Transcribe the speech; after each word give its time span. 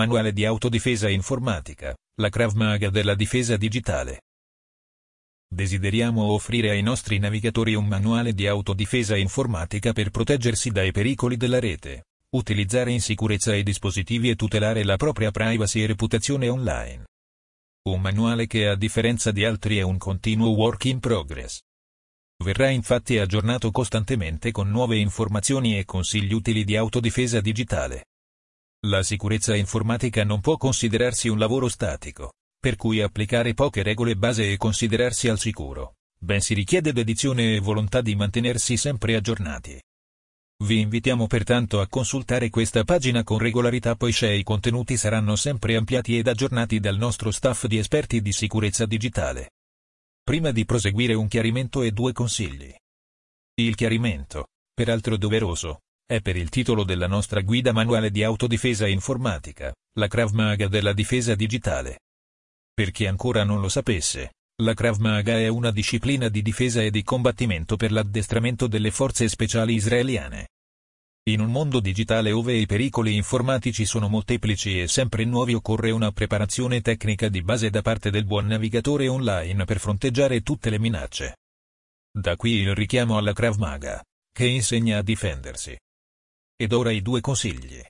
manuale 0.00 0.32
di 0.32 0.46
autodifesa 0.46 1.10
informatica, 1.10 1.94
la 2.14 2.30
Krav 2.30 2.54
Maga 2.54 2.88
della 2.88 3.14
difesa 3.14 3.58
digitale. 3.58 4.22
Desideriamo 5.46 6.32
offrire 6.32 6.70
ai 6.70 6.80
nostri 6.80 7.18
navigatori 7.18 7.74
un 7.74 7.86
manuale 7.86 8.32
di 8.32 8.46
autodifesa 8.46 9.14
informatica 9.14 9.92
per 9.92 10.08
proteggersi 10.08 10.70
dai 10.70 10.90
pericoli 10.90 11.36
della 11.36 11.60
rete, 11.60 12.04
utilizzare 12.30 12.92
in 12.92 13.02
sicurezza 13.02 13.54
i 13.54 13.62
dispositivi 13.62 14.30
e 14.30 14.36
tutelare 14.36 14.84
la 14.84 14.96
propria 14.96 15.30
privacy 15.30 15.82
e 15.82 15.86
reputazione 15.88 16.48
online. 16.48 17.04
Un 17.90 18.00
manuale 18.00 18.46
che 18.46 18.68
a 18.68 18.76
differenza 18.76 19.32
di 19.32 19.44
altri 19.44 19.76
è 19.76 19.82
un 19.82 19.98
continuo 19.98 20.48
work 20.48 20.86
in 20.86 20.98
progress. 20.98 21.58
Verrà 22.42 22.70
infatti 22.70 23.18
aggiornato 23.18 23.70
costantemente 23.70 24.50
con 24.50 24.70
nuove 24.70 24.96
informazioni 24.96 25.78
e 25.78 25.84
consigli 25.84 26.32
utili 26.32 26.64
di 26.64 26.74
autodifesa 26.74 27.42
digitale. 27.42 28.04
La 28.86 29.02
sicurezza 29.02 29.54
informatica 29.54 30.24
non 30.24 30.40
può 30.40 30.56
considerarsi 30.56 31.28
un 31.28 31.38
lavoro 31.38 31.68
statico, 31.68 32.32
per 32.58 32.76
cui 32.76 33.02
applicare 33.02 33.52
poche 33.52 33.82
regole 33.82 34.16
base 34.16 34.50
e 34.50 34.56
considerarsi 34.56 35.28
al 35.28 35.38
sicuro, 35.38 35.96
bensì 36.18 36.54
richiede 36.54 36.94
dedizione 36.94 37.56
e 37.56 37.60
volontà 37.60 38.00
di 38.00 38.14
mantenersi 38.14 38.78
sempre 38.78 39.16
aggiornati. 39.16 39.78
Vi 40.64 40.80
invitiamo 40.80 41.26
pertanto 41.26 41.82
a 41.82 41.88
consultare 41.88 42.48
questa 42.48 42.82
pagina 42.84 43.22
con 43.22 43.36
regolarità 43.36 43.96
poiché 43.96 44.32
i 44.32 44.42
contenuti 44.42 44.96
saranno 44.96 45.36
sempre 45.36 45.76
ampliati 45.76 46.16
ed 46.16 46.28
aggiornati 46.28 46.80
dal 46.80 46.96
nostro 46.96 47.30
staff 47.30 47.66
di 47.66 47.76
esperti 47.76 48.22
di 48.22 48.32
sicurezza 48.32 48.86
digitale. 48.86 49.50
Prima 50.22 50.52
di 50.52 50.64
proseguire 50.64 51.12
un 51.12 51.28
chiarimento 51.28 51.82
e 51.82 51.92
due 51.92 52.12
consigli. 52.14 52.74
Il 53.56 53.74
chiarimento, 53.74 54.46
peraltro 54.72 55.18
doveroso, 55.18 55.80
è 56.10 56.20
per 56.20 56.34
il 56.34 56.48
titolo 56.48 56.82
della 56.82 57.06
nostra 57.06 57.40
guida 57.40 57.70
manuale 57.70 58.10
di 58.10 58.24
autodifesa 58.24 58.88
informatica, 58.88 59.72
la 59.96 60.08
Krav 60.08 60.32
Maga 60.32 60.66
della 60.66 60.92
difesa 60.92 61.36
digitale. 61.36 62.00
Per 62.74 62.90
chi 62.90 63.06
ancora 63.06 63.44
non 63.44 63.60
lo 63.60 63.68
sapesse, 63.68 64.32
la 64.62 64.74
Krav 64.74 64.96
Maga 64.96 65.38
è 65.38 65.46
una 65.46 65.70
disciplina 65.70 66.28
di 66.28 66.42
difesa 66.42 66.82
e 66.82 66.90
di 66.90 67.04
combattimento 67.04 67.76
per 67.76 67.92
l'addestramento 67.92 68.66
delle 68.66 68.90
forze 68.90 69.28
speciali 69.28 69.74
israeliane. 69.74 70.48
In 71.28 71.38
un 71.38 71.52
mondo 71.52 71.78
digitale 71.78 72.32
ove 72.32 72.54
i 72.54 72.66
pericoli 72.66 73.14
informatici 73.14 73.84
sono 73.84 74.08
molteplici 74.08 74.80
e 74.80 74.88
sempre 74.88 75.24
nuovi 75.24 75.54
occorre 75.54 75.92
una 75.92 76.10
preparazione 76.10 76.80
tecnica 76.80 77.28
di 77.28 77.40
base 77.40 77.70
da 77.70 77.82
parte 77.82 78.10
del 78.10 78.24
buon 78.24 78.46
navigatore 78.46 79.06
online 79.06 79.64
per 79.64 79.78
fronteggiare 79.78 80.40
tutte 80.40 80.70
le 80.70 80.80
minacce. 80.80 81.36
Da 82.12 82.34
qui 82.34 82.54
il 82.54 82.74
richiamo 82.74 83.16
alla 83.16 83.32
Krav 83.32 83.58
Maga, 83.58 84.02
che 84.32 84.46
insegna 84.46 84.98
a 84.98 85.02
difendersi. 85.02 85.78
Ed 86.60 86.74
ora 86.74 86.90
i 86.90 87.00
due 87.00 87.22
consigli. 87.22 87.82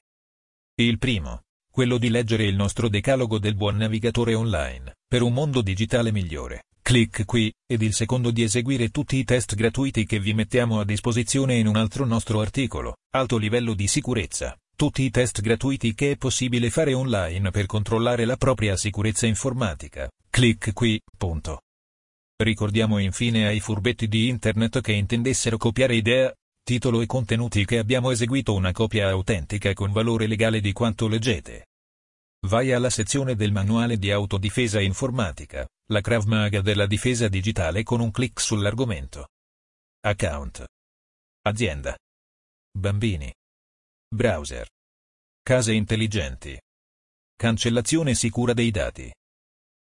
Il 0.77 0.99
primo, 0.99 1.41
quello 1.69 1.99
di 1.99 2.09
leggere 2.09 2.45
il 2.45 2.55
nostro 2.55 2.89
decalogo 2.89 3.41
del 3.41 3.57
buon 3.57 3.75
navigatore 3.75 4.35
online, 4.35 4.99
per 5.09 5.23
un 5.23 5.33
mondo 5.33 5.61
digitale 5.61 6.12
migliore. 6.12 6.67
Clic 6.81 7.25
qui, 7.25 7.53
ed 7.67 7.83
il 7.83 7.93
secondo 7.95 8.31
di 8.31 8.45
eseguire 8.45 8.91
tutti 8.91 9.17
i 9.17 9.25
test 9.25 9.57
gratuiti 9.57 10.07
che 10.07 10.21
vi 10.21 10.35
mettiamo 10.35 10.79
a 10.79 10.85
disposizione 10.85 11.57
in 11.57 11.67
un 11.67 11.75
altro 11.75 12.05
nostro 12.05 12.41
articolo, 12.41 12.99
alto 13.12 13.39
livello 13.39 13.75
di 13.75 13.89
sicurezza. 13.89 14.57
Tutti 14.77 15.03
i 15.03 15.11
test 15.11 15.41
gratuiti 15.41 15.93
che 15.93 16.12
è 16.12 16.17
possibile 16.17 16.71
fare 16.71 16.95
online 16.95 17.51
per 17.51 17.67
controllare 17.67 18.25
la 18.25 18.37
propria 18.37 18.77
sicurezza 18.77 19.27
informatica. 19.27 20.09
Clic 20.31 20.73
qui, 20.73 21.01
punto. 21.19 21.62
Ricordiamo 22.41 22.99
infine 22.99 23.49
ai 23.49 23.59
furbetti 23.59 24.07
di 24.07 24.29
internet 24.29 24.81
che 24.81 24.93
intendessero 24.93 25.59
copiare 25.59 25.97
idea, 25.97 26.33
titolo 26.71 27.01
e 27.01 27.07
contenuti 27.07 27.65
che 27.65 27.79
abbiamo 27.79 28.13
eseguito 28.13 28.55
una 28.55 28.71
copia 28.71 29.09
autentica 29.09 29.73
con 29.73 29.91
valore 29.91 30.29
legale 30.29 30.61
di 30.61 30.73
quanto 30.73 31.09
leggete. 31.09 31.67
Vai 32.47 32.71
alla 32.71 32.91
sezione 32.91 33.35
del 33.35 33.51
manuale 33.51 33.97
di 33.97 34.12
autodifesa 34.12 34.81
informatica, 34.81 35.67
la 35.91 36.01
Krav 36.01 36.27
Maga 36.27 36.61
della 36.61 36.87
difesa 36.87 37.27
digitale 37.27 37.83
con 37.83 37.99
un 37.99 38.12
clic 38.12 38.41
sull'argomento. 38.41 39.31
Account. 40.03 40.65
Azienda. 41.43 41.99
Bambini. 42.71 43.34
Browser. 44.06 44.69
Case 45.43 45.73
intelligenti. 45.73 46.56
Cancellazione 47.34 48.15
sicura 48.15 48.53
dei 48.53 48.71
dati. 48.71 49.12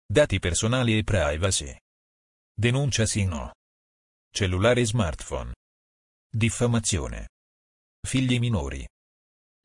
Dati 0.06 0.40
personali 0.40 0.97
e 0.97 1.03
privacy. 1.03 1.75
Denuncia 2.56 3.06
sì 3.06 3.25
no. 3.25 3.51
Cellulare 4.31 4.85
smartphone. 4.85 5.51
Diffamazione. 6.37 7.29
Figli 8.07 8.37
minori. 8.37 8.87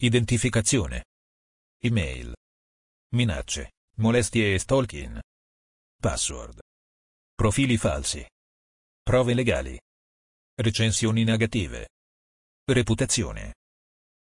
Identificazione. 0.01 1.05
Email. 1.79 2.35
Minacce, 3.15 3.73
molestie 3.97 4.55
e 4.55 4.59
stalking. 4.59 5.21
Password. 6.01 6.61
Profili 7.35 7.77
falsi. 7.77 8.27
Prove 9.03 9.35
legali. 9.35 9.79
Recensioni 10.55 11.25
negative. 11.25 11.89
Reputazione. 12.65 13.53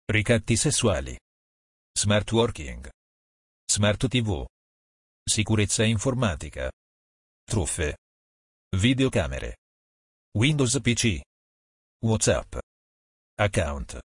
Ricatti 0.07 0.57
sessuali. 0.57 1.19
Smart 1.93 2.33
working. 2.33 2.89
Smart 3.71 4.09
TV. 4.09 4.47
Sicurezza 5.23 5.85
informatica. 5.85 6.73
Truffe. 7.45 7.99
Videocamere. 8.75 9.59
Windows 10.39 10.81
PC. 10.81 11.27
WhatsApp. 12.01 12.55
Account. 13.41 13.99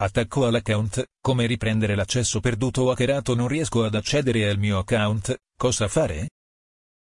Attacco 0.00 0.46
all'account, 0.46 1.04
come 1.20 1.46
riprendere 1.46 1.96
l'accesso 1.96 2.38
perduto 2.38 2.82
o 2.82 2.90
hackerato 2.92 3.34
non 3.34 3.48
riesco 3.48 3.82
ad 3.82 3.96
accedere 3.96 4.48
al 4.48 4.56
mio 4.56 4.78
account, 4.78 5.36
cosa 5.56 5.88
fare? 5.88 6.28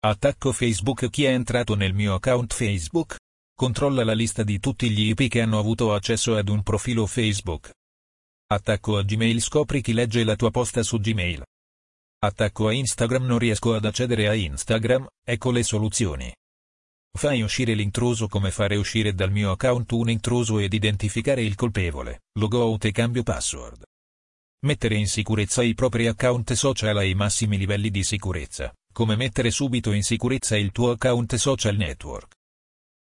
Attacco 0.06 0.52
Facebook 0.52 1.10
chi 1.10 1.24
è 1.24 1.32
entrato 1.32 1.74
nel 1.74 1.92
mio 1.92 2.14
account 2.14 2.54
Facebook? 2.54 3.18
Controlla 3.54 4.04
la 4.04 4.14
lista 4.14 4.42
di 4.42 4.58
tutti 4.58 4.88
gli 4.88 5.10
IP 5.10 5.28
che 5.28 5.42
hanno 5.42 5.58
avuto 5.58 5.92
accesso 5.92 6.34
ad 6.34 6.48
un 6.48 6.62
profilo 6.62 7.04
Facebook. 7.04 7.70
Attacco 8.46 8.96
a 8.96 9.02
Gmail 9.02 9.42
scopri 9.42 9.82
chi 9.82 9.92
legge 9.92 10.24
la 10.24 10.34
tua 10.34 10.50
posta 10.50 10.82
su 10.82 10.98
Gmail. 10.98 11.42
Attacco 12.20 12.68
a 12.68 12.72
Instagram 12.72 13.26
non 13.26 13.38
riesco 13.38 13.74
ad 13.74 13.84
accedere 13.84 14.28
a 14.28 14.34
Instagram, 14.34 15.06
ecco 15.22 15.50
le 15.50 15.62
soluzioni. 15.62 16.34
Fai 17.16 17.40
uscire 17.40 17.72
l'intruso 17.72 18.28
come 18.28 18.50
fare 18.50 18.76
uscire 18.76 19.14
dal 19.14 19.32
mio 19.32 19.50
account 19.50 19.90
un 19.92 20.10
intruso 20.10 20.58
ed 20.58 20.74
identificare 20.74 21.42
il 21.42 21.54
colpevole, 21.54 22.24
logout 22.38 22.84
e 22.84 22.92
cambio 22.92 23.22
password. 23.22 23.84
Mettere 24.66 24.96
in 24.96 25.06
sicurezza 25.06 25.62
i 25.62 25.72
propri 25.72 26.08
account 26.08 26.52
social 26.52 26.94
ai 26.98 27.14
massimi 27.14 27.56
livelli 27.56 27.88
di 27.88 28.04
sicurezza, 28.04 28.70
come 28.92 29.16
mettere 29.16 29.50
subito 29.50 29.92
in 29.92 30.02
sicurezza 30.02 30.58
il 30.58 30.72
tuo 30.72 30.90
account 30.90 31.36
social 31.36 31.76
network. 31.76 32.34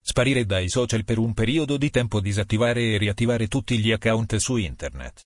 Sparire 0.02 0.46
dai 0.46 0.70
social 0.70 1.04
per 1.04 1.18
un 1.18 1.34
periodo 1.34 1.76
di 1.76 1.90
tempo 1.90 2.22
disattivare 2.22 2.94
e 2.94 2.98
riattivare 2.98 3.50
tutti 3.50 3.78
gli 3.78 3.92
account 3.92 4.38
su 4.38 4.56
internet. 4.56 5.26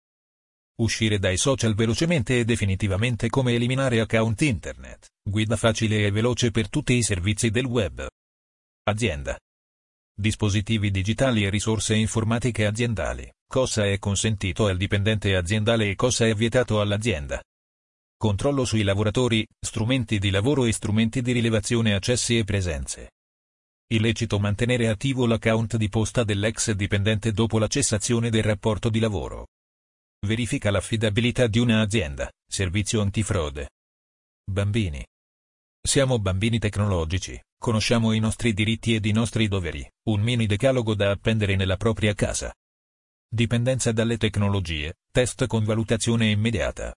Uscire 0.79 1.19
dai 1.19 1.37
social 1.37 1.75
velocemente 1.75 2.39
e 2.39 2.45
definitivamente 2.45 3.29
come 3.29 3.53
eliminare 3.53 3.99
account 3.99 4.41
internet, 4.41 5.11
guida 5.21 5.55
facile 5.55 6.03
e 6.03 6.09
veloce 6.09 6.49
per 6.49 6.67
tutti 6.67 6.95
i 6.95 7.03
servizi 7.03 7.51
del 7.51 7.65
web. 7.65 8.09
Azienda. 8.91 9.39
Dispositivi 10.13 10.91
digitali 10.91 11.45
e 11.45 11.49
risorse 11.49 11.95
informatiche 11.95 12.65
aziendali. 12.65 13.31
Cosa 13.47 13.85
è 13.85 13.97
consentito 13.99 14.67
al 14.67 14.75
dipendente 14.75 15.33
aziendale 15.33 15.89
e 15.89 15.95
cosa 15.95 16.27
è 16.27 16.33
vietato 16.33 16.81
all'azienda. 16.81 17.41
Controllo 18.17 18.65
sui 18.65 18.83
lavoratori, 18.83 19.47
strumenti 19.59 20.19
di 20.19 20.29
lavoro 20.29 20.65
e 20.65 20.73
strumenti 20.73 21.21
di 21.21 21.31
rilevazione 21.31 21.93
accessi 21.93 22.37
e 22.37 22.43
presenze. 22.43 23.11
Illecito 23.93 24.39
mantenere 24.39 24.89
attivo 24.89 25.25
l'account 25.25 25.77
di 25.77 25.87
posta 25.87 26.25
dell'ex 26.25 26.71
dipendente 26.71 27.31
dopo 27.31 27.59
la 27.59 27.67
cessazione 27.67 28.29
del 28.29 28.43
rapporto 28.43 28.89
di 28.89 28.99
lavoro. 28.99 29.47
Verifica 30.27 30.69
l'affidabilità 30.69 31.47
di 31.47 31.59
un'azienda. 31.59 32.29
Servizio 32.45 32.99
antifrode. 32.99 33.69
Bambini. 34.43 35.05
Siamo 35.81 36.19
bambini 36.19 36.59
tecnologici, 36.59 37.41
conosciamo 37.61 38.11
i 38.13 38.17
nostri 38.17 38.53
diritti 38.53 38.95
ed 38.95 39.05
i 39.05 39.11
nostri 39.11 39.47
doveri, 39.47 39.87
un 40.07 40.19
mini 40.21 40.47
decalogo 40.47 40.95
da 40.95 41.11
appendere 41.11 41.55
nella 41.55 41.77
propria 41.77 42.15
casa. 42.15 42.51
Dipendenza 43.29 43.91
dalle 43.91 44.17
tecnologie, 44.17 44.95
test 45.11 45.45
con 45.45 45.63
valutazione 45.63 46.31
immediata. 46.31 46.91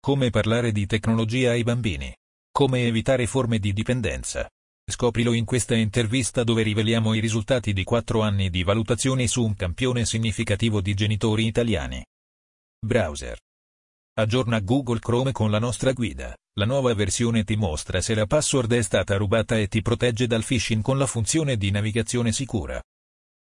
Come 0.00 0.30
parlare 0.30 0.72
di 0.72 0.86
tecnologia 0.86 1.50
ai 1.50 1.62
bambini. 1.62 2.10
Come 2.50 2.86
evitare 2.86 3.26
forme 3.26 3.58
di 3.58 3.74
dipendenza. 3.74 4.48
Scoprilo 4.90 5.34
in 5.34 5.44
questa 5.44 5.74
intervista 5.74 6.42
dove 6.42 6.62
riveliamo 6.62 7.12
i 7.12 7.20
risultati 7.20 7.74
di 7.74 7.84
quattro 7.84 8.22
anni 8.22 8.48
di 8.48 8.62
valutazioni 8.62 9.28
su 9.28 9.44
un 9.44 9.54
campione 9.54 10.06
significativo 10.06 10.80
di 10.80 10.94
genitori 10.94 11.44
italiani. 11.44 12.02
Browser. 12.80 13.38
Aggiorna 14.14 14.60
Google 14.60 14.98
Chrome 14.98 15.32
con 15.32 15.50
la 15.50 15.58
nostra 15.58 15.92
guida. 15.92 16.36
La 16.58 16.66
nuova 16.66 16.92
versione 16.92 17.44
ti 17.44 17.56
mostra 17.56 18.02
se 18.02 18.14
la 18.14 18.26
password 18.26 18.74
è 18.74 18.82
stata 18.82 19.16
rubata 19.16 19.56
e 19.56 19.68
ti 19.68 19.80
protegge 19.80 20.26
dal 20.26 20.44
phishing 20.44 20.82
con 20.82 20.98
la 20.98 21.06
funzione 21.06 21.56
di 21.56 21.70
navigazione 21.70 22.30
sicura. 22.30 22.78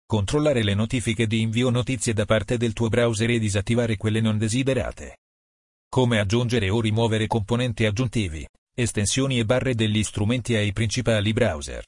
Controllare 0.05 0.61
le 0.61 0.75
notifiche 0.75 1.25
di 1.25 1.41
invio 1.41 1.71
notizie 1.71 2.13
da 2.13 2.25
parte 2.25 2.57
del 2.57 2.73
tuo 2.73 2.89
browser 2.89 3.31
e 3.31 3.39
disattivare 3.39 3.97
quelle 3.97 4.21
non 4.21 4.37
desiderate. 4.37 5.17
Come 5.89 6.19
aggiungere 6.19 6.69
o 6.69 6.79
rimuovere 6.79 7.25
componenti 7.25 7.85
aggiuntivi, 7.85 8.47
estensioni 8.75 9.39
e 9.39 9.45
barre 9.45 9.73
degli 9.73 10.03
strumenti 10.03 10.53
ai 10.53 10.73
principali 10.73 11.33
browser. 11.33 11.83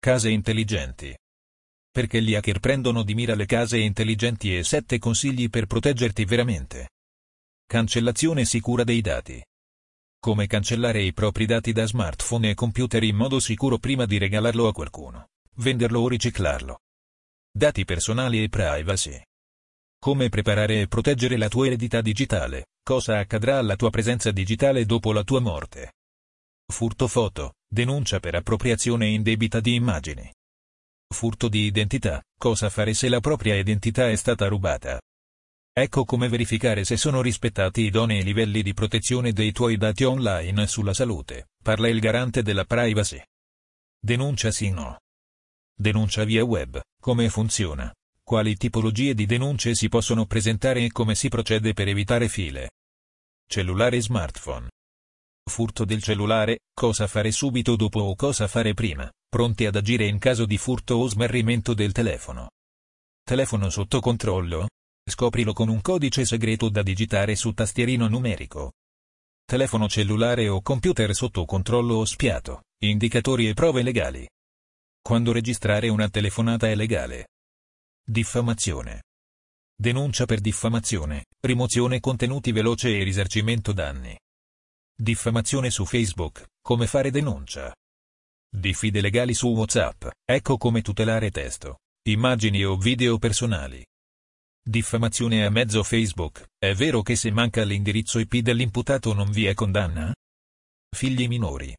Case 0.00 0.28
intelligenti. 0.28 1.16
Perché 1.88 2.20
gli 2.20 2.34
hacker 2.34 2.58
prendono 2.58 3.04
di 3.04 3.14
mira 3.14 3.36
le 3.36 3.46
case 3.46 3.78
intelligenti 3.78 4.56
e 4.56 4.64
7 4.64 4.98
consigli 4.98 5.48
per 5.48 5.66
proteggerti 5.66 6.24
veramente. 6.24 6.88
Cancellazione 7.66 8.44
sicura 8.44 8.84
dei 8.84 9.00
dati. 9.00 9.42
Come 10.18 10.46
cancellare 10.46 11.02
i 11.02 11.12
propri 11.12 11.46
dati 11.46 11.72
da 11.72 11.84
smartphone 11.84 12.50
e 12.50 12.54
computer 12.54 13.02
in 13.02 13.16
modo 13.16 13.40
sicuro 13.40 13.78
prima 13.78 14.06
di 14.06 14.18
regalarlo 14.18 14.68
a 14.68 14.72
qualcuno, 14.72 15.28
venderlo 15.56 16.00
o 16.00 16.08
riciclarlo. 16.08 16.80
Dati 17.50 17.84
personali 17.84 18.42
e 18.42 18.48
privacy. 18.48 19.20
Come 19.98 20.28
preparare 20.28 20.80
e 20.80 20.88
proteggere 20.88 21.36
la 21.36 21.48
tua 21.48 21.66
eredità 21.66 22.00
digitale, 22.00 22.66
cosa 22.82 23.18
accadrà 23.18 23.58
alla 23.58 23.76
tua 23.76 23.90
presenza 23.90 24.30
digitale 24.30 24.84
dopo 24.84 25.12
la 25.12 25.22
tua 25.22 25.40
morte. 25.40 25.92
Furto 26.72 27.08
foto, 27.08 27.54
denuncia 27.68 28.18
per 28.18 28.34
appropriazione 28.34 29.08
indebita 29.08 29.60
di 29.60 29.74
immagini. 29.74 30.32
Furto 31.12 31.48
di 31.48 31.66
identità, 31.66 32.22
cosa 32.38 32.70
fare 32.70 32.94
se 32.94 33.08
la 33.08 33.20
propria 33.20 33.54
identità 33.54 34.08
è 34.08 34.16
stata 34.16 34.48
rubata. 34.48 35.00
Ecco 35.74 36.04
come 36.04 36.28
verificare 36.28 36.84
se 36.84 36.98
sono 36.98 37.22
rispettati 37.22 37.82
idonei 37.82 38.22
livelli 38.22 38.62
di 38.62 38.74
protezione 38.74 39.32
dei 39.32 39.52
tuoi 39.52 39.78
dati 39.78 40.04
online 40.04 40.66
sulla 40.66 40.92
salute, 40.92 41.48
parla 41.62 41.88
il 41.88 41.98
garante 41.98 42.42
della 42.42 42.66
privacy. 42.66 43.22
Denuncia 43.98 44.50
sì 44.50 44.70
no. 44.70 44.98
Denuncia 45.74 46.24
via 46.24 46.44
web, 46.44 46.78
come 47.00 47.30
funziona? 47.30 47.90
Quali 48.22 48.56
tipologie 48.56 49.14
di 49.14 49.24
denunce 49.24 49.74
si 49.74 49.88
possono 49.88 50.26
presentare 50.26 50.84
e 50.84 50.92
come 50.92 51.14
si 51.14 51.28
procede 51.30 51.72
per 51.72 51.88
evitare 51.88 52.28
file? 52.28 52.72
Cellulare 53.48 53.96
e 53.96 54.02
smartphone. 54.02 54.68
Furto 55.50 55.86
del 55.86 56.02
cellulare, 56.02 56.60
cosa 56.74 57.06
fare 57.06 57.32
subito 57.32 57.76
dopo 57.76 58.00
o 58.00 58.14
cosa 58.14 58.46
fare 58.46 58.74
prima, 58.74 59.10
pronti 59.26 59.64
ad 59.64 59.76
agire 59.76 60.06
in 60.06 60.18
caso 60.18 60.44
di 60.44 60.58
furto 60.58 60.96
o 60.96 61.06
smarrimento 61.08 61.72
del 61.72 61.92
telefono. 61.92 62.50
Telefono 63.24 63.70
sotto 63.70 64.00
controllo? 64.00 64.68
Scoprilo 65.12 65.52
con 65.52 65.68
un 65.68 65.82
codice 65.82 66.24
segreto 66.24 66.70
da 66.70 66.82
digitare 66.82 67.36
su 67.36 67.52
tastierino 67.52 68.08
numerico. 68.08 68.72
Telefono 69.44 69.86
cellulare 69.86 70.48
o 70.48 70.62
computer 70.62 71.14
sotto 71.14 71.44
controllo 71.44 71.96
o 71.96 72.06
spiato, 72.06 72.62
indicatori 72.82 73.46
e 73.46 73.52
prove 73.52 73.82
legali. 73.82 74.26
Quando 75.02 75.32
registrare 75.32 75.90
una 75.90 76.08
telefonata 76.08 76.66
è 76.66 76.74
legale. 76.74 77.28
Diffamazione. 78.02 79.02
Denuncia 79.76 80.24
per 80.24 80.40
diffamazione, 80.40 81.26
rimozione 81.40 82.00
contenuti 82.00 82.50
veloce 82.50 82.98
e 82.98 83.02
risarcimento 83.02 83.74
danni. 83.74 84.18
Diffamazione 84.96 85.68
su 85.68 85.84
Facebook, 85.84 86.46
come 86.62 86.86
fare 86.86 87.10
denuncia. 87.10 87.70
Diffide 88.48 89.02
legali 89.02 89.34
su 89.34 89.48
WhatsApp, 89.48 90.06
ecco 90.24 90.56
come 90.56 90.80
tutelare 90.80 91.30
testo, 91.30 91.80
immagini 92.08 92.64
o 92.64 92.78
video 92.78 93.18
personali. 93.18 93.84
Diffamazione 94.64 95.44
a 95.44 95.50
mezzo 95.50 95.82
Facebook, 95.82 96.50
è 96.56 96.72
vero 96.72 97.02
che 97.02 97.16
se 97.16 97.32
manca 97.32 97.64
l'indirizzo 97.64 98.20
IP 98.20 98.36
dell'imputato 98.36 99.12
non 99.12 99.28
vi 99.28 99.46
è 99.46 99.54
condanna? 99.54 100.14
Figli 100.88 101.26
minori. 101.26 101.76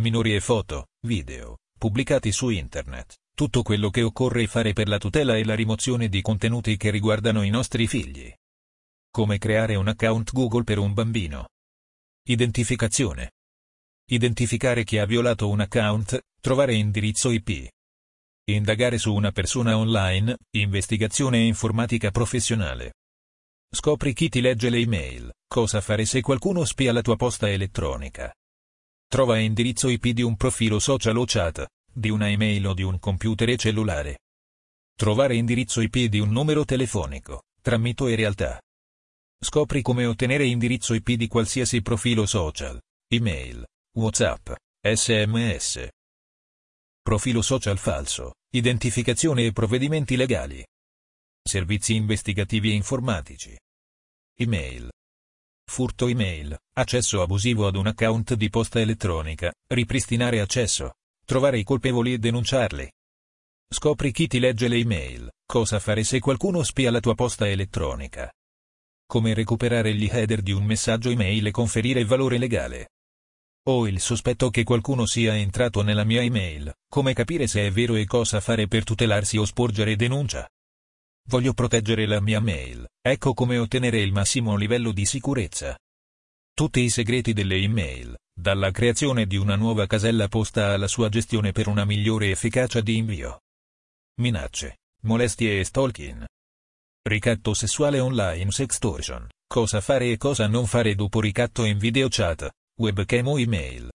Minori 0.00 0.32
e 0.36 0.40
foto, 0.40 0.86
video, 1.04 1.58
pubblicati 1.76 2.30
su 2.30 2.48
internet, 2.50 3.16
tutto 3.34 3.62
quello 3.62 3.90
che 3.90 4.02
occorre 4.02 4.46
fare 4.46 4.72
per 4.72 4.86
la 4.86 4.98
tutela 4.98 5.36
e 5.36 5.44
la 5.44 5.56
rimozione 5.56 6.08
di 6.08 6.22
contenuti 6.22 6.76
che 6.76 6.90
riguardano 6.90 7.42
i 7.42 7.50
nostri 7.50 7.88
figli. 7.88 8.32
Come 9.10 9.38
creare 9.38 9.74
un 9.74 9.88
account 9.88 10.30
Google 10.30 10.62
per 10.62 10.78
un 10.78 10.94
bambino. 10.94 11.48
Identificazione. 12.28 13.32
Identificare 14.08 14.84
chi 14.84 14.98
ha 14.98 15.06
violato 15.06 15.48
un 15.48 15.58
account, 15.58 16.20
trovare 16.40 16.74
indirizzo 16.74 17.32
IP. 17.32 17.68
Indagare 18.48 18.98
su 18.98 19.12
una 19.12 19.32
persona 19.32 19.76
online, 19.76 20.36
investigazione 20.52 21.38
informatica 21.38 22.12
professionale. 22.12 22.92
Scopri 23.68 24.12
chi 24.12 24.28
ti 24.28 24.40
legge 24.40 24.70
le 24.70 24.78
email, 24.78 25.32
cosa 25.48 25.80
fare 25.80 26.04
se 26.04 26.20
qualcuno 26.20 26.64
spia 26.64 26.92
la 26.92 27.00
tua 27.02 27.16
posta 27.16 27.50
elettronica. 27.50 28.32
Trova 29.08 29.38
indirizzo 29.38 29.88
IP 29.88 30.10
di 30.10 30.22
un 30.22 30.36
profilo 30.36 30.78
social 30.78 31.16
o 31.16 31.24
chat, 31.26 31.66
di 31.92 32.08
una 32.08 32.30
email 32.30 32.68
o 32.68 32.74
di 32.74 32.84
un 32.84 33.00
computer 33.00 33.48
e 33.48 33.56
cellulare. 33.56 34.18
Trovare 34.96 35.34
indirizzo 35.34 35.80
IP 35.80 36.04
di 36.04 36.20
un 36.20 36.30
numero 36.30 36.64
telefonico, 36.64 37.42
tra 37.60 37.76
mito 37.78 38.06
e 38.06 38.14
realtà. 38.14 38.62
Scopri 39.42 39.82
come 39.82 40.06
ottenere 40.06 40.46
indirizzo 40.46 40.94
IP 40.94 41.14
di 41.14 41.26
qualsiasi 41.26 41.82
profilo 41.82 42.26
social, 42.26 42.80
email, 43.08 43.66
WhatsApp, 43.96 44.52
SMS. 44.80 45.88
Profilo 47.06 47.40
social 47.40 47.78
falso, 47.78 48.32
identificazione 48.52 49.44
e 49.44 49.52
provvedimenti 49.52 50.16
legali. 50.16 50.66
Servizi 51.40 51.94
investigativi 51.94 52.72
e 52.72 52.74
informatici. 52.74 53.56
Email. 54.36 54.90
Furto 55.70 56.08
email, 56.08 56.58
accesso 56.72 57.22
abusivo 57.22 57.68
ad 57.68 57.76
un 57.76 57.86
account 57.86 58.34
di 58.34 58.50
posta 58.50 58.80
elettronica, 58.80 59.54
ripristinare 59.68 60.40
accesso, 60.40 60.94
trovare 61.24 61.60
i 61.60 61.62
colpevoli 61.62 62.14
e 62.14 62.18
denunciarli. 62.18 62.90
Scopri 63.72 64.10
chi 64.10 64.26
ti 64.26 64.40
legge 64.40 64.66
le 64.66 64.78
email, 64.78 65.30
cosa 65.46 65.78
fare 65.78 66.02
se 66.02 66.18
qualcuno 66.18 66.64
spia 66.64 66.90
la 66.90 66.98
tua 66.98 67.14
posta 67.14 67.48
elettronica. 67.48 68.28
Come 69.06 69.32
recuperare 69.32 69.94
gli 69.94 70.08
header 70.10 70.42
di 70.42 70.50
un 70.50 70.64
messaggio 70.64 71.10
email 71.10 71.46
e 71.46 71.50
conferire 71.52 72.04
valore 72.04 72.36
legale. 72.36 72.88
Ho 73.68 73.88
il 73.88 74.00
sospetto 74.00 74.48
che 74.48 74.62
qualcuno 74.62 75.06
sia 75.06 75.36
entrato 75.36 75.82
nella 75.82 76.04
mia 76.04 76.22
email, 76.22 76.72
come 76.88 77.12
capire 77.14 77.48
se 77.48 77.66
è 77.66 77.72
vero 77.72 77.96
e 77.96 78.04
cosa 78.04 78.40
fare 78.40 78.68
per 78.68 78.84
tutelarsi 78.84 79.38
o 79.38 79.44
sporgere 79.44 79.96
denuncia. 79.96 80.48
Voglio 81.28 81.52
proteggere 81.52 82.06
la 82.06 82.20
mia 82.20 82.38
mail, 82.38 82.86
ecco 83.00 83.34
come 83.34 83.58
ottenere 83.58 84.00
il 84.00 84.12
massimo 84.12 84.54
livello 84.54 84.92
di 84.92 85.04
sicurezza. 85.04 85.76
Tutti 86.54 86.80
i 86.80 86.90
segreti 86.90 87.32
delle 87.32 87.56
email, 87.56 88.16
dalla 88.32 88.70
creazione 88.70 89.26
di 89.26 89.36
una 89.36 89.56
nuova 89.56 89.86
casella 89.86 90.28
posta 90.28 90.72
alla 90.72 90.86
sua 90.86 91.08
gestione 91.08 91.50
per 91.50 91.66
una 91.66 91.84
migliore 91.84 92.30
efficacia 92.30 92.80
di 92.80 92.96
invio. 92.96 93.40
Minacce, 94.20 94.78
molestie 95.02 95.58
e 95.58 95.64
stalking. 95.64 96.24
Ricatto 97.02 97.52
sessuale 97.52 97.98
online 97.98 98.52
sextortion. 98.52 99.26
Cosa 99.44 99.80
fare 99.80 100.12
e 100.12 100.16
cosa 100.16 100.46
non 100.46 100.66
fare 100.66 100.94
dopo 100.94 101.20
ricatto 101.20 101.64
in 101.64 101.78
video 101.78 102.06
chat, 102.08 102.48
webcam 102.78 103.26
o 103.28 103.38
email. 103.38 103.90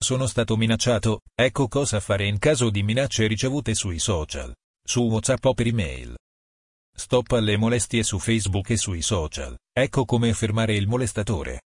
Sono 0.00 0.26
stato 0.26 0.56
minacciato, 0.56 1.20
ecco 1.34 1.68
cosa 1.68 2.00
fare 2.00 2.26
in 2.26 2.38
caso 2.38 2.70
di 2.70 2.82
minacce 2.82 3.26
ricevute 3.26 3.74
sui 3.74 3.98
social, 3.98 4.54
su 4.82 5.02
WhatsApp 5.02 5.44
o 5.44 5.54
per 5.54 5.66
email. 5.66 6.16
Stop 6.94 7.32
alle 7.32 7.56
molestie 7.56 8.02
su 8.02 8.18
Facebook 8.18 8.70
e 8.70 8.76
sui 8.76 9.02
social, 9.02 9.56
ecco 9.72 10.04
come 10.04 10.32
fermare 10.34 10.74
il 10.74 10.88
molestatore. 10.88 11.62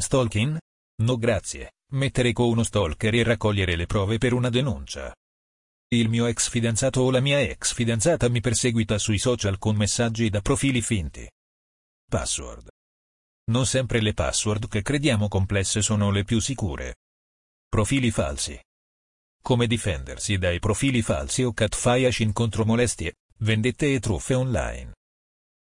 Stalking? 0.00 0.58
No 1.02 1.16
grazie, 1.16 1.72
mettere 1.92 2.32
con 2.32 2.48
uno 2.48 2.62
stalker 2.62 3.14
e 3.14 3.22
raccogliere 3.22 3.76
le 3.76 3.86
prove 3.86 4.18
per 4.18 4.32
una 4.32 4.50
denuncia. 4.50 5.14
Il 5.90 6.08
mio 6.08 6.26
ex 6.26 6.48
fidanzato 6.48 7.00
o 7.00 7.10
la 7.10 7.20
mia 7.20 7.40
ex 7.40 7.72
fidanzata 7.72 8.28
mi 8.28 8.40
perseguita 8.40 8.98
sui 8.98 9.18
social 9.18 9.58
con 9.58 9.76
messaggi 9.76 10.28
da 10.28 10.40
profili 10.40 10.82
finti. 10.82 11.28
Password. 12.08 12.68
Non 13.48 13.64
sempre 13.64 14.00
le 14.00 14.12
password 14.12 14.68
che 14.68 14.82
crediamo 14.82 15.28
complesse 15.28 15.80
sono 15.80 16.10
le 16.10 16.24
più 16.24 16.38
sicure. 16.38 16.96
Profili 17.66 18.10
falsi. 18.10 18.60
Come 19.40 19.66
difendersi 19.66 20.36
dai 20.36 20.58
profili 20.58 21.00
falsi 21.00 21.42
o 21.44 21.52
catfishing 21.54 22.34
contro 22.34 22.66
molestie, 22.66 23.14
vendette 23.38 23.94
e 23.94 24.00
truffe 24.00 24.34
online. 24.34 24.92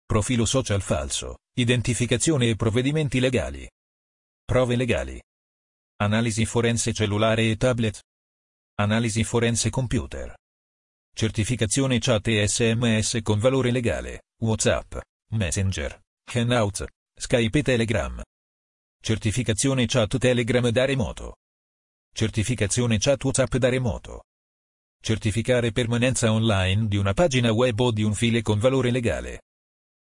Profilo 0.04 0.44
social 0.44 0.82
falso, 0.82 1.38
identificazione 1.54 2.48
e 2.48 2.56
provvedimenti 2.56 3.20
legali. 3.20 3.68
Prove 4.44 4.74
legali. 4.74 5.22
Analisi 5.98 6.44
forense 6.44 6.92
cellulare 6.92 7.48
e 7.48 7.56
tablet. 7.56 8.02
Analisi 8.78 9.22
forense 9.22 9.70
computer. 9.70 10.34
Certificazione 11.14 12.00
chat 12.00 12.26
e 12.26 12.46
SMS 12.46 13.20
con 13.22 13.38
valore 13.38 13.70
legale, 13.70 14.24
WhatsApp, 14.40 14.98
Messenger, 15.30 16.00
Hangout, 16.32 16.86
Skype 17.18 17.60
e 17.60 17.62
Telegram. 17.62 18.22
Certificazione 19.00 19.86
chat 19.86 20.18
Telegram 20.18 20.68
da 20.68 20.84
remoto. 20.84 21.36
Certificazione 22.12 22.98
chat 22.98 23.24
WhatsApp 23.24 23.56
da 23.56 23.70
remoto. 23.70 24.24
Certificare 25.00 25.72
permanenza 25.72 26.30
online 26.30 26.88
di 26.88 26.98
una 26.98 27.14
pagina 27.14 27.52
web 27.52 27.80
o 27.80 27.90
di 27.90 28.02
un 28.02 28.12
file 28.12 28.42
con 28.42 28.58
valore 28.58 28.90
legale. 28.90 29.44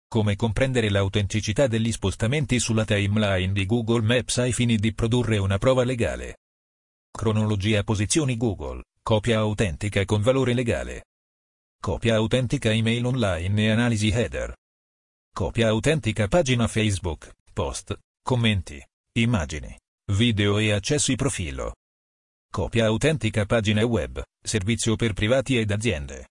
Come 0.06 0.36
comprendere 0.36 0.90
l'autenticità 0.90 1.66
degli 1.66 1.90
spostamenti 1.92 2.60
sulla 2.60 2.84
timeline 2.84 3.54
di 3.54 3.64
Google 3.64 4.02
Maps 4.02 4.36
ai 4.36 4.52
fini 4.52 4.76
di 4.76 4.92
produrre 4.92 5.38
una 5.38 5.56
prova 5.56 5.84
legale. 5.84 6.40
Cronologia 7.10 7.82
posizioni 7.84 8.36
Google, 8.36 8.82
copia 9.02 9.38
autentica 9.38 10.04
con 10.04 10.20
valore 10.20 10.52
legale. 10.52 11.04
Copia 11.80 12.16
autentica 12.16 12.70
email 12.70 13.06
online 13.06 13.62
e 13.62 13.70
analisi 13.70 14.10
header. 14.10 14.54
Copia 15.38 15.68
autentica 15.68 16.26
pagina 16.26 16.66
Facebook, 16.66 17.32
post, 17.52 17.96
commenti, 18.24 18.84
immagini, 19.18 19.72
video 20.10 20.58
e 20.58 20.72
accessi 20.72 21.14
profilo. 21.14 21.76
Copia 22.50 22.86
autentica 22.86 23.44
pagina 23.46 23.86
web, 23.86 24.20
servizio 24.44 24.96
per 24.96 25.12
privati 25.12 25.56
ed 25.56 25.70
aziende. 25.70 26.30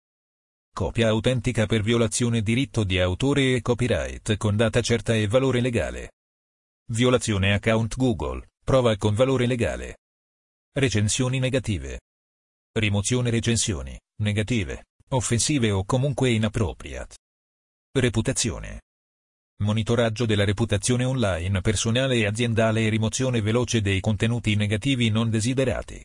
Copia 0.75 1.07
autentica 1.07 1.65
per 1.67 1.83
violazione 1.83 2.41
diritto 2.41 2.83
di 2.83 2.99
autore 2.99 3.55
e 3.55 3.61
copyright 3.61 4.35
con 4.35 4.57
data 4.57 4.81
certa 4.81 5.15
e 5.15 5.25
valore 5.25 5.61
legale. 5.61 6.11
Violazione 6.91 7.53
account 7.53 7.95
Google, 7.95 8.45
prova 8.61 8.97
con 8.97 9.15
valore 9.15 9.45
legale. 9.45 9.99
Recensioni 10.73 11.39
negative. 11.39 12.01
Rimozione 12.73 13.29
recensioni, 13.29 13.97
negative, 14.21 14.87
offensive 15.11 15.71
o 15.71 15.85
comunque 15.85 16.31
inappropriate. 16.31 17.15
Reputazione. 17.93 18.81
Monitoraggio 19.59 20.27
della 20.27 20.45
reputazione 20.45 21.03
online 21.03 21.61
personale 21.61 22.17
e 22.17 22.27
aziendale 22.27 22.85
e 22.85 22.89
rimozione 22.89 23.41
veloce 23.41 23.81
dei 23.81 23.99
contenuti 23.99 24.55
negativi 24.55 25.09
non 25.09 25.31
desiderati. 25.31 26.03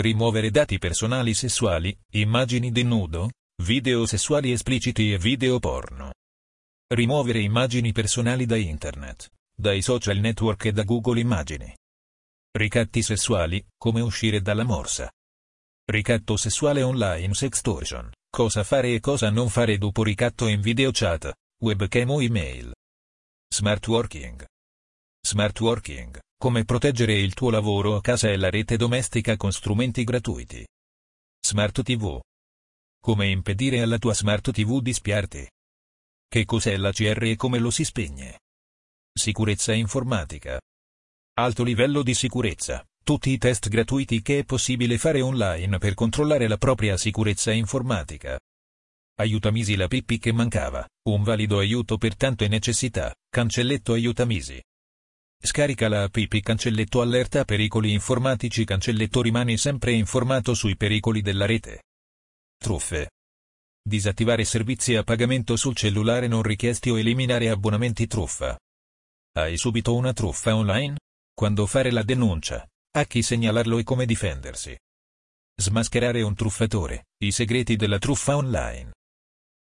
Rimuovere 0.00 0.50
dati 0.50 0.78
personali 0.78 1.34
sessuali, 1.34 1.94
immagini 2.12 2.72
di 2.72 2.82
nudo, 2.82 3.30
video 3.62 4.06
sessuali 4.06 4.52
espliciti 4.52 5.12
e 5.12 5.18
video 5.18 5.58
porno. 5.58 6.14
Rimuovere 6.94 7.40
immagini 7.40 7.92
personali 7.92 8.46
da 8.46 8.56
internet, 8.56 9.30
dai 9.54 9.82
social 9.82 10.16
network 10.16 10.64
e 10.64 10.72
da 10.72 10.82
Google 10.82 11.20
Immagini. 11.20 11.76
Ricatti 12.56 13.02
sessuali, 13.02 13.62
come 13.76 14.00
uscire 14.00 14.40
dalla 14.40 14.64
morsa. 14.64 15.12
Ricatto 15.84 16.38
sessuale 16.38 16.82
online 16.82 17.34
sextortion, 17.34 18.10
cosa 18.30 18.64
fare 18.64 18.94
e 18.94 19.00
cosa 19.00 19.28
non 19.28 19.50
fare 19.50 19.76
dopo 19.76 20.02
ricatto 20.02 20.46
in 20.46 20.62
video 20.62 20.90
chat, 20.90 21.32
webcam 21.62 22.10
o 22.10 22.20
email. 22.20 22.72
Smart 23.48 23.86
working. 23.86 24.44
Smart 25.24 25.60
working, 25.60 26.18
come 26.36 26.64
proteggere 26.64 27.14
il 27.14 27.34
tuo 27.34 27.50
lavoro 27.50 27.94
a 27.94 28.00
casa 28.00 28.28
e 28.28 28.36
la 28.36 28.50
rete 28.50 28.76
domestica 28.76 29.36
con 29.36 29.52
strumenti 29.52 30.02
gratuiti. 30.02 30.66
Smart 31.40 31.82
TV. 31.84 32.18
Come 33.00 33.28
impedire 33.28 33.80
alla 33.80 33.98
tua 33.98 34.12
Smart 34.12 34.50
TV 34.50 34.80
di 34.80 34.92
spiarti? 34.92 35.48
Che 36.26 36.44
cos'è 36.44 36.76
la 36.76 36.90
CR 36.90 37.22
e 37.22 37.36
come 37.36 37.60
lo 37.60 37.70
si 37.70 37.84
spegne? 37.84 38.40
Sicurezza 39.12 39.72
informatica. 39.72 40.60
Alto 41.34 41.62
livello 41.62 42.02
di 42.02 42.14
sicurezza. 42.14 42.84
Tutti 43.04 43.30
i 43.30 43.38
test 43.38 43.68
gratuiti 43.68 44.20
che 44.20 44.40
è 44.40 44.44
possibile 44.44 44.98
fare 44.98 45.20
online 45.20 45.78
per 45.78 45.94
controllare 45.94 46.48
la 46.48 46.56
propria 46.56 46.96
sicurezza 46.96 47.52
informatica. 47.52 48.36
Aiutamisi 49.14 49.76
la 49.76 49.88
pippi 49.88 50.18
che 50.18 50.32
mancava. 50.32 50.88
Un 51.08 51.22
valido 51.22 51.58
aiuto 51.58 51.98
per 51.98 52.16
tante 52.16 52.48
necessità. 52.48 53.14
Cancelletto 53.28 53.92
Aiutamisi. 53.92 54.60
Scarica 55.44 55.88
la 55.88 56.04
app 56.04 56.16
Cancelletto 56.40 57.00
allerta 57.00 57.44
pericoli 57.44 57.92
informatici 57.92 58.64
Cancelletto 58.64 59.20
rimani 59.20 59.58
sempre 59.58 59.92
informato 59.92 60.54
sui 60.54 60.76
pericoli 60.76 61.20
della 61.20 61.46
rete. 61.46 61.82
Truffe. 62.56 63.10
Disattivare 63.82 64.44
servizi 64.44 64.94
a 64.94 65.02
pagamento 65.02 65.56
sul 65.56 65.74
cellulare 65.74 66.28
non 66.28 66.42
richiesti 66.42 66.88
o 66.88 66.98
eliminare 66.98 67.50
abbonamenti 67.50 68.06
truffa. 68.06 68.56
Hai 69.34 69.58
subito 69.58 69.94
una 69.94 70.12
truffa 70.12 70.54
online? 70.54 70.96
Quando 71.34 71.66
fare 71.66 71.90
la 71.90 72.02
denuncia? 72.02 72.66
A 72.94 73.04
chi 73.04 73.22
segnalarlo 73.22 73.78
e 73.78 73.82
come 73.82 74.06
difendersi? 74.06 74.78
Smascherare 75.60 76.22
un 76.22 76.34
truffatore. 76.34 77.06
I 77.22 77.32
segreti 77.32 77.76
della 77.76 77.98
truffa 77.98 78.36
online. 78.36 78.92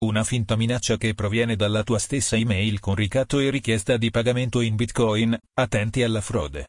Una 0.04 0.22
finta 0.22 0.54
minaccia 0.54 0.98
che 0.98 1.14
proviene 1.14 1.56
dalla 1.56 1.82
tua 1.82 1.98
stessa 1.98 2.36
email 2.36 2.78
con 2.78 2.94
ricatto 2.94 3.38
e 3.38 3.48
richiesta 3.48 3.96
di 3.96 4.10
pagamento 4.10 4.60
in 4.60 4.76
bitcoin, 4.76 5.34
attenti 5.54 6.02
alla 6.02 6.20
frode. 6.20 6.68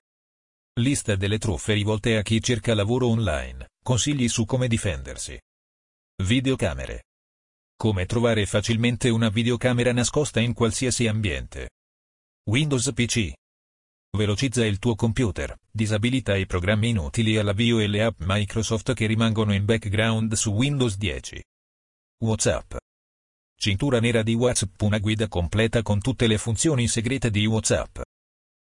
Lista 0.80 1.18
delle 1.18 1.38
truffe 1.38 1.74
rivolte 1.74 2.16
a 2.16 2.22
chi 2.22 2.42
cerca 2.42 2.74
lavoro 2.74 3.08
online, 3.08 3.72
consigli 3.84 4.30
su 4.30 4.46
come 4.46 4.70
difendersi. 4.70 5.38
Videocamere. 6.24 7.04
Come 7.76 8.06
trovare 8.06 8.46
facilmente 8.46 9.10
una 9.10 9.28
videocamera 9.28 9.92
nascosta 9.92 10.40
in 10.40 10.54
qualsiasi 10.54 11.06
ambiente. 11.06 11.72
Windows 12.50 12.94
PC. 12.94 13.34
Velocizza 14.16 14.66
il 14.66 14.80
tuo 14.80 14.96
computer, 14.96 15.54
disabilita 15.70 16.38
i 16.38 16.46
programmi 16.46 16.88
inutili 16.88 17.36
all'avvio 17.36 17.80
e 17.80 17.88
le 17.88 18.02
app 18.02 18.22
Microsoft 18.22 18.94
che 18.94 19.06
rimangono 19.08 19.54
in 19.54 19.66
background 19.66 20.32
su 20.36 20.52
Windows 20.52 20.96
10. 20.96 21.44
WhatsApp. 22.24 22.76
Cintura 23.58 24.00
nera 24.00 24.22
di 24.22 24.34
WhatsApp 24.34 24.82
una 24.82 25.00
guida 25.00 25.28
completa 25.28 25.82
con 25.82 26.00
tutte 26.00 26.28
le 26.28 26.38
funzioni 26.38 26.88
segrete 26.88 27.32
di 27.32 27.46
WhatsApp. 27.46 28.00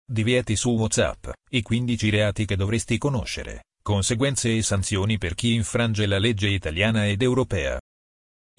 Divieti 0.05 0.55
su 0.55 0.71
WhatsApp, 0.71 1.29
i 1.51 1.61
15 1.61 2.09
reati 2.09 2.45
che 2.45 2.55
dovresti 2.55 2.97
conoscere. 2.97 3.65
Conseguenze 3.81 4.55
e 4.55 4.61
sanzioni 4.61 5.17
per 5.17 5.33
chi 5.33 5.53
infrange 5.53 6.05
la 6.05 6.19
legge 6.19 6.49
italiana 6.49 7.07
ed 7.07 7.21
europea. 7.21 7.79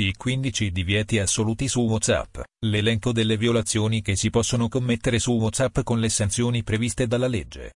I 0.01 0.15
15 0.17 0.73
divieti 0.73 1.19
assoluti 1.19 1.69
su 1.69 1.83
WhatsApp, 1.83 2.39
l'elenco 2.65 3.13
delle 3.13 3.37
violazioni 3.37 4.01
che 4.01 4.17
si 4.17 4.31
possono 4.31 4.69
commettere 4.69 5.19
su 5.19 5.33
WhatsApp 5.33 5.81
con 5.83 6.01
le 6.01 6.09
sanzioni 6.09 6.63
previste 6.63 7.07
dalla 7.07 7.29
legge. 7.29 7.75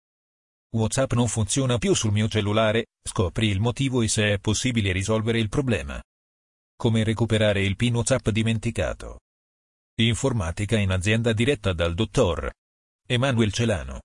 WhatsApp 0.75 1.13
non 1.13 1.27
funziona 1.27 1.77
più 1.79 1.93
sul 1.95 2.11
mio 2.11 2.27
cellulare, 2.27 2.85
scopri 3.01 3.47
il 3.47 3.59
motivo 3.59 4.01
e 4.01 4.07
se 4.07 4.33
è 4.33 4.39
possibile 4.39 4.91
risolvere 4.91 5.39
il 5.39 5.49
problema. 5.49 5.99
Come 6.83 7.05
recuperare 7.05 7.63
il 7.63 7.77
PIN 7.77 7.95
WhatsApp 7.95 8.27
dimenticato. 8.27 9.21
Informatica 10.01 10.77
in 10.77 10.91
azienda 10.91 11.31
diretta 11.31 11.71
dal 11.71 11.93
dottor 11.93 12.51
Emanuel 13.07 13.53
Celano. 13.53 14.01